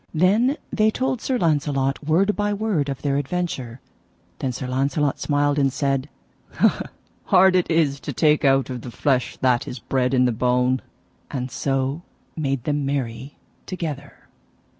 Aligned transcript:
Then 0.15 0.57
they 0.73 0.89
told 0.89 1.21
Sir 1.21 1.37
Launcelot 1.37 2.03
word 2.03 2.35
by 2.35 2.53
word 2.55 2.89
of 2.89 3.03
their 3.03 3.17
adventure. 3.17 3.81
Then 4.39 4.51
Sir 4.51 4.65
Launcelot 4.67 5.19
smiled 5.19 5.59
and 5.59 5.71
said: 5.71 6.09
Hard 7.25 7.55
it 7.55 7.69
is 7.69 7.99
to 7.99 8.11
take 8.11 8.43
out 8.43 8.71
of 8.71 8.81
the 8.81 8.89
flesh 8.89 9.37
that 9.41 9.67
is 9.67 9.77
bred 9.77 10.15
in 10.15 10.25
the 10.25 10.31
bone; 10.31 10.81
and 11.29 11.51
so 11.51 12.01
made 12.35 12.63
them 12.63 12.83
merry 12.83 13.37
together. 13.67 14.27